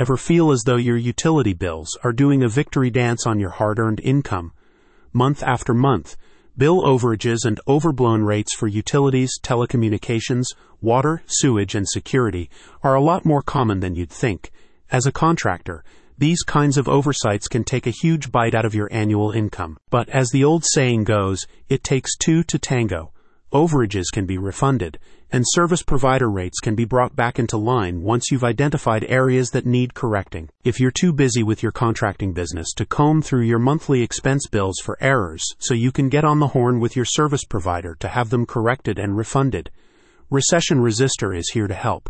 Ever 0.00 0.16
feel 0.16 0.50
as 0.50 0.62
though 0.64 0.76
your 0.76 0.96
utility 0.96 1.52
bills 1.52 1.98
are 2.02 2.14
doing 2.14 2.42
a 2.42 2.48
victory 2.48 2.88
dance 2.88 3.26
on 3.26 3.38
your 3.38 3.50
hard 3.50 3.78
earned 3.78 4.00
income? 4.00 4.52
Month 5.12 5.42
after 5.42 5.74
month, 5.74 6.16
bill 6.56 6.80
overages 6.80 7.44
and 7.44 7.60
overblown 7.68 8.22
rates 8.22 8.56
for 8.56 8.66
utilities, 8.66 9.38
telecommunications, 9.42 10.46
water, 10.80 11.22
sewage, 11.26 11.74
and 11.74 11.86
security 11.86 12.48
are 12.82 12.94
a 12.94 13.02
lot 13.02 13.26
more 13.26 13.42
common 13.42 13.80
than 13.80 13.94
you'd 13.94 14.08
think. 14.08 14.50
As 14.90 15.04
a 15.04 15.12
contractor, 15.12 15.84
these 16.16 16.44
kinds 16.44 16.78
of 16.78 16.88
oversights 16.88 17.46
can 17.46 17.62
take 17.62 17.86
a 17.86 17.90
huge 17.90 18.32
bite 18.32 18.54
out 18.54 18.64
of 18.64 18.74
your 18.74 18.88
annual 18.90 19.32
income. 19.32 19.76
But 19.90 20.08
as 20.08 20.30
the 20.30 20.44
old 20.44 20.64
saying 20.64 21.04
goes, 21.04 21.46
it 21.68 21.84
takes 21.84 22.16
two 22.16 22.42
to 22.44 22.58
tango. 22.58 23.12
Overages 23.52 24.04
can 24.12 24.26
be 24.26 24.38
refunded, 24.38 24.96
and 25.32 25.44
service 25.44 25.82
provider 25.82 26.30
rates 26.30 26.60
can 26.60 26.76
be 26.76 26.84
brought 26.84 27.16
back 27.16 27.36
into 27.36 27.56
line 27.56 28.00
once 28.00 28.30
you've 28.30 28.44
identified 28.44 29.04
areas 29.08 29.50
that 29.50 29.66
need 29.66 29.92
correcting. 29.92 30.48
If 30.62 30.78
you're 30.78 30.92
too 30.92 31.12
busy 31.12 31.42
with 31.42 31.60
your 31.60 31.72
contracting 31.72 32.32
business 32.32 32.72
to 32.76 32.86
comb 32.86 33.22
through 33.22 33.42
your 33.42 33.58
monthly 33.58 34.02
expense 34.02 34.46
bills 34.46 34.78
for 34.78 34.96
errors 35.00 35.44
so 35.58 35.74
you 35.74 35.90
can 35.90 36.08
get 36.08 36.24
on 36.24 36.38
the 36.38 36.48
horn 36.48 36.78
with 36.78 36.94
your 36.94 37.04
service 37.04 37.44
provider 37.44 37.96
to 37.98 38.08
have 38.08 38.30
them 38.30 38.46
corrected 38.46 39.00
and 39.00 39.16
refunded, 39.16 39.68
Recession 40.30 40.80
Resister 40.80 41.34
is 41.34 41.50
here 41.50 41.66
to 41.66 41.74
help. 41.74 42.08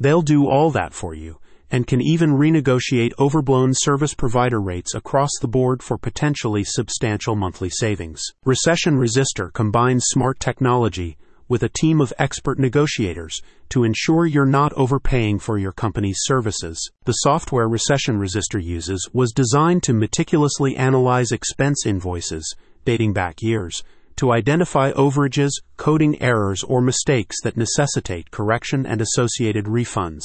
They'll 0.00 0.22
do 0.22 0.48
all 0.48 0.72
that 0.72 0.92
for 0.92 1.14
you 1.14 1.38
and 1.70 1.86
can 1.86 2.00
even 2.00 2.30
renegotiate 2.30 3.12
overblown 3.18 3.72
service 3.74 4.14
provider 4.14 4.60
rates 4.60 4.94
across 4.94 5.30
the 5.40 5.48
board 5.48 5.82
for 5.82 5.96
potentially 5.96 6.64
substantial 6.64 7.36
monthly 7.36 7.70
savings. 7.70 8.22
Recession 8.44 8.96
Resister 8.96 9.50
combines 9.50 10.04
smart 10.06 10.40
technology 10.40 11.16
with 11.48 11.62
a 11.64 11.68
team 11.68 12.00
of 12.00 12.12
expert 12.18 12.58
negotiators 12.58 13.40
to 13.68 13.82
ensure 13.82 14.24
you're 14.24 14.46
not 14.46 14.72
overpaying 14.74 15.38
for 15.38 15.58
your 15.58 15.72
company's 15.72 16.20
services. 16.20 16.90
The 17.04 17.12
software 17.12 17.68
Recession 17.68 18.18
Resister 18.18 18.60
uses 18.60 19.08
was 19.12 19.32
designed 19.32 19.82
to 19.82 19.92
meticulously 19.92 20.76
analyze 20.76 21.32
expense 21.32 21.84
invoices 21.84 22.54
dating 22.84 23.12
back 23.12 23.42
years 23.42 23.82
to 24.16 24.32
identify 24.32 24.92
overages, 24.92 25.50
coding 25.76 26.20
errors, 26.22 26.62
or 26.62 26.80
mistakes 26.80 27.36
that 27.42 27.56
necessitate 27.56 28.30
correction 28.30 28.84
and 28.84 29.00
associated 29.00 29.64
refunds. 29.64 30.22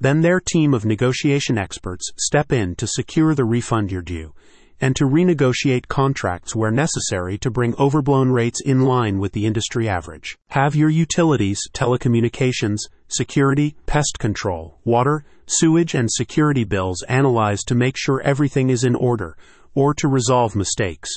Then 0.00 0.20
their 0.20 0.40
team 0.40 0.74
of 0.74 0.84
negotiation 0.84 1.56
experts 1.56 2.10
step 2.18 2.52
in 2.52 2.74
to 2.76 2.86
secure 2.86 3.34
the 3.34 3.44
refund 3.44 3.90
you're 3.90 4.02
due 4.02 4.34
and 4.80 4.96
to 4.96 5.04
renegotiate 5.04 5.88
contracts 5.88 6.54
where 6.54 6.70
necessary 6.70 7.38
to 7.38 7.50
bring 7.50 7.74
overblown 7.76 8.30
rates 8.30 8.60
in 8.60 8.82
line 8.82 9.18
with 9.18 9.32
the 9.32 9.46
industry 9.46 9.88
average. 9.88 10.36
Have 10.48 10.74
your 10.74 10.90
utilities, 10.90 11.60
telecommunications, 11.72 12.78
security, 13.08 13.76
pest 13.86 14.18
control, 14.18 14.78
water, 14.84 15.24
sewage, 15.46 15.94
and 15.94 16.10
security 16.10 16.64
bills 16.64 17.02
analyzed 17.04 17.68
to 17.68 17.74
make 17.74 17.96
sure 17.96 18.20
everything 18.22 18.70
is 18.70 18.84
in 18.84 18.94
order 18.94 19.36
or 19.74 19.94
to 19.94 20.08
resolve 20.08 20.56
mistakes. 20.56 21.10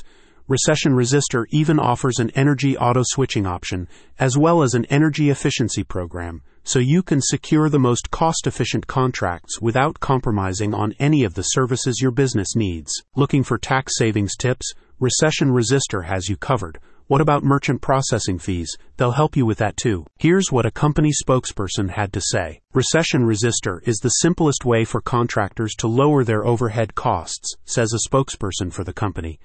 Recession 0.48 0.94
Resister 0.96 1.46
even 1.52 1.78
offers 1.78 2.20
an 2.20 2.30
energy 2.32 2.78
auto 2.78 3.02
switching 3.04 3.46
option 3.46 3.88
as 4.18 4.38
well 4.38 4.64
as 4.64 4.76
an 4.76 4.86
energy 4.86 5.30
efficiency 5.30 5.84
program 5.84 6.42
so 6.68 6.80
you 6.80 7.02
can 7.02 7.22
secure 7.22 7.70
the 7.70 7.80
most 7.80 8.12
cost 8.12 8.46
efficient 8.46 8.86
contracts 8.88 9.62
without 9.62 10.02
compromising 10.02 10.74
on 10.74 10.94
any 11.00 11.24
of 11.24 11.34
the 11.34 11.44
services 11.44 12.02
your 12.02 12.12
business 12.12 12.58
needs. 12.58 12.92
Looking 13.16 13.42
for 13.42 13.58
tax 13.58 13.94
savings 13.98 14.36
tips? 14.36 14.74
Recession 15.00 15.52
Resister 15.52 16.02
has 16.02 16.28
you 16.28 16.36
covered. 16.36 16.78
What 17.08 17.22
about 17.22 17.42
merchant 17.42 17.82
processing 17.82 18.38
fees? 18.38 18.76
They'll 18.98 19.12
help 19.12 19.38
you 19.38 19.46
with 19.46 19.60
that 19.60 19.78
too. 19.78 20.06
Here's 20.20 20.52
what 20.52 20.66
a 20.66 20.72
company 20.72 21.14
spokesperson 21.14 21.92
had 21.92 22.12
to 22.12 22.20
say. 22.22 22.60
Recession 22.74 23.24
Resister 23.24 23.82
is 23.86 24.00
the 24.00 24.10
simplest 24.10 24.66
way 24.66 24.84
for 24.84 25.00
contractors 25.00 25.74
to 25.76 25.88
lower 25.88 26.26
their 26.26 26.46
overhead 26.46 26.96
costs, 26.96 27.56
says 27.64 27.94
a 27.94 28.10
spokesperson 28.10 28.74
for 28.74 28.84
the 28.84 28.92
company. 28.92 29.40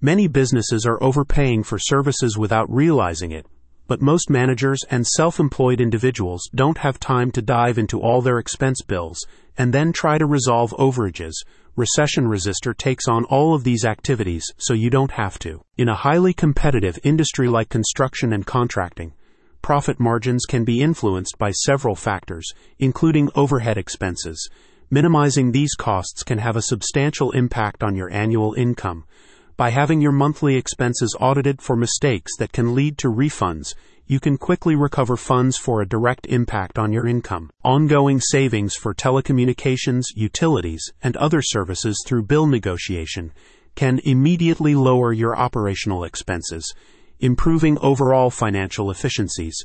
Many 0.00 0.26
businesses 0.26 0.84
are 0.84 1.00
overpaying 1.00 1.62
for 1.62 1.78
services 1.78 2.36
without 2.36 2.68
realizing 2.68 3.30
it, 3.30 3.46
but 3.86 4.02
most 4.02 4.30
managers 4.30 4.80
and 4.90 5.06
self 5.06 5.38
employed 5.38 5.80
individuals 5.80 6.48
don't 6.54 6.78
have 6.78 6.98
time 6.98 7.30
to 7.32 7.42
dive 7.42 7.78
into 7.78 8.00
all 8.00 8.20
their 8.20 8.38
expense 8.38 8.82
bills 8.82 9.18
and 9.56 9.72
then 9.72 9.92
try 9.92 10.18
to 10.18 10.26
resolve 10.26 10.72
overages. 10.78 11.32
Recession 11.76 12.26
Resister 12.26 12.72
takes 12.72 13.06
on 13.06 13.24
all 13.24 13.54
of 13.54 13.64
these 13.64 13.84
activities 13.84 14.44
so 14.56 14.72
you 14.72 14.90
don't 14.90 15.12
have 15.12 15.38
to. 15.40 15.62
In 15.76 15.88
a 15.88 15.94
highly 15.94 16.32
competitive 16.32 16.98
industry 17.04 17.48
like 17.48 17.68
construction 17.68 18.32
and 18.32 18.46
contracting, 18.46 19.12
profit 19.62 20.00
margins 20.00 20.44
can 20.46 20.64
be 20.64 20.80
influenced 20.80 21.36
by 21.38 21.50
several 21.50 21.94
factors, 21.94 22.50
including 22.78 23.28
overhead 23.34 23.76
expenses. 23.76 24.48
Minimizing 24.90 25.50
these 25.50 25.74
costs 25.74 26.22
can 26.22 26.38
have 26.38 26.56
a 26.56 26.62
substantial 26.62 27.32
impact 27.32 27.82
on 27.82 27.96
your 27.96 28.10
annual 28.10 28.54
income. 28.54 29.04
By 29.56 29.70
having 29.70 30.02
your 30.02 30.12
monthly 30.12 30.56
expenses 30.56 31.16
audited 31.18 31.62
for 31.62 31.76
mistakes 31.76 32.36
that 32.38 32.52
can 32.52 32.74
lead 32.74 32.98
to 32.98 33.08
refunds, 33.08 33.74
you 34.04 34.20
can 34.20 34.36
quickly 34.36 34.76
recover 34.76 35.16
funds 35.16 35.56
for 35.56 35.80
a 35.80 35.88
direct 35.88 36.26
impact 36.26 36.78
on 36.78 36.92
your 36.92 37.06
income. 37.06 37.48
Ongoing 37.64 38.20
savings 38.20 38.74
for 38.74 38.92
telecommunications, 38.92 40.04
utilities, 40.14 40.92
and 41.02 41.16
other 41.16 41.40
services 41.40 42.04
through 42.06 42.24
bill 42.24 42.46
negotiation 42.46 43.32
can 43.76 43.98
immediately 44.04 44.74
lower 44.74 45.10
your 45.10 45.34
operational 45.34 46.04
expenses, 46.04 46.74
improving 47.20 47.78
overall 47.78 48.28
financial 48.28 48.90
efficiencies. 48.90 49.64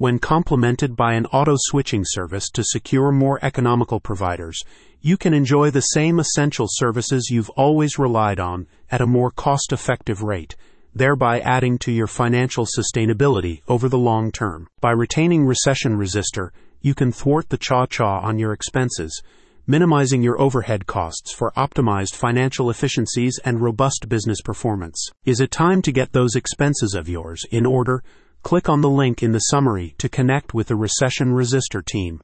When 0.00 0.20
complemented 0.20 0.94
by 0.94 1.14
an 1.14 1.26
auto 1.26 1.56
switching 1.56 2.04
service 2.06 2.50
to 2.50 2.62
secure 2.62 3.10
more 3.10 3.40
economical 3.42 3.98
providers, 3.98 4.62
you 5.00 5.16
can 5.16 5.34
enjoy 5.34 5.72
the 5.72 5.80
same 5.80 6.20
essential 6.20 6.66
services 6.70 7.30
you've 7.32 7.50
always 7.50 7.98
relied 7.98 8.38
on 8.38 8.68
at 8.92 9.00
a 9.00 9.08
more 9.08 9.32
cost 9.32 9.72
effective 9.72 10.22
rate, 10.22 10.54
thereby 10.94 11.40
adding 11.40 11.78
to 11.78 11.90
your 11.90 12.06
financial 12.06 12.64
sustainability 12.64 13.62
over 13.66 13.88
the 13.88 13.98
long 13.98 14.30
term. 14.30 14.68
By 14.80 14.92
retaining 14.92 15.44
Recession 15.44 15.96
Resister, 15.96 16.52
you 16.80 16.94
can 16.94 17.10
thwart 17.10 17.48
the 17.48 17.58
cha 17.58 17.86
cha 17.86 18.20
on 18.20 18.38
your 18.38 18.52
expenses, 18.52 19.20
minimizing 19.66 20.22
your 20.22 20.40
overhead 20.40 20.86
costs 20.86 21.34
for 21.34 21.52
optimized 21.56 22.14
financial 22.14 22.70
efficiencies 22.70 23.40
and 23.44 23.60
robust 23.60 24.08
business 24.08 24.40
performance. 24.42 25.10
Is 25.24 25.40
it 25.40 25.50
time 25.50 25.82
to 25.82 25.90
get 25.90 26.12
those 26.12 26.36
expenses 26.36 26.94
of 26.94 27.08
yours 27.08 27.44
in 27.50 27.66
order? 27.66 28.04
Click 28.48 28.70
on 28.70 28.80
the 28.80 28.88
link 28.88 29.22
in 29.22 29.32
the 29.32 29.50
summary 29.50 29.94
to 29.98 30.08
connect 30.08 30.54
with 30.54 30.68
the 30.68 30.74
Recession 30.74 31.34
Resister 31.34 31.82
team. 31.82 32.16